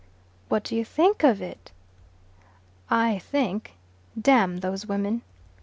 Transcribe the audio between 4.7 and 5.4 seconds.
women."